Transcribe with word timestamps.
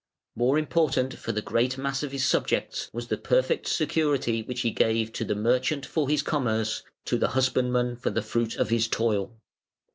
More 0.35 0.57
important 0.57 1.13
for 1.19 1.31
the 1.31 1.43
great 1.43 1.77
mass 1.77 2.01
of 2.01 2.11
his 2.11 2.25
subjects 2.25 2.89
was 2.91 3.05
the 3.05 3.19
perfect 3.19 3.67
security 3.67 4.41
which 4.41 4.61
he 4.61 4.71
gave 4.71 5.13
to 5.13 5.23
the 5.23 5.35
merchant 5.35 5.85
for 5.85 6.09
his 6.09 6.23
commerce, 6.23 6.81
to 7.05 7.19
the 7.19 7.27
husbandman 7.37 7.95
for 7.97 8.09
the 8.09 8.23
fruit 8.23 8.55
of 8.57 8.69
his 8.71 8.87
toil. 8.87 9.37